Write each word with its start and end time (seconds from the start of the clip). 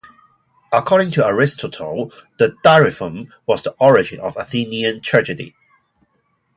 According 0.71 1.11
to 1.11 1.23
Aristotle, 1.27 2.11
the 2.39 2.55
dithyramb 2.65 3.27
was 3.45 3.61
the 3.61 3.75
origin 3.79 4.19
of 4.19 4.35
Athenian 4.35 4.99
tragedy. 5.01 5.53